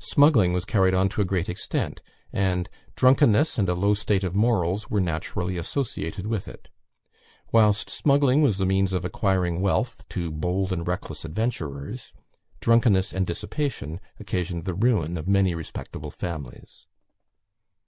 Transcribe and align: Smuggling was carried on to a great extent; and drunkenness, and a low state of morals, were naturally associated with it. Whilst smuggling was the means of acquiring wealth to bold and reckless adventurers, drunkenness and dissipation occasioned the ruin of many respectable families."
Smuggling 0.00 0.54
was 0.54 0.64
carried 0.64 0.94
on 0.94 1.10
to 1.10 1.20
a 1.20 1.26
great 1.26 1.46
extent; 1.46 2.00
and 2.32 2.70
drunkenness, 2.96 3.58
and 3.58 3.68
a 3.68 3.74
low 3.74 3.92
state 3.92 4.24
of 4.24 4.34
morals, 4.34 4.88
were 4.88 4.98
naturally 4.98 5.58
associated 5.58 6.26
with 6.26 6.48
it. 6.48 6.68
Whilst 7.52 7.90
smuggling 7.90 8.40
was 8.40 8.56
the 8.56 8.64
means 8.64 8.94
of 8.94 9.04
acquiring 9.04 9.60
wealth 9.60 10.08
to 10.08 10.30
bold 10.30 10.72
and 10.72 10.88
reckless 10.88 11.22
adventurers, 11.22 12.14
drunkenness 12.60 13.12
and 13.12 13.26
dissipation 13.26 14.00
occasioned 14.18 14.64
the 14.64 14.72
ruin 14.72 15.18
of 15.18 15.28
many 15.28 15.54
respectable 15.54 16.10
families." 16.10 16.86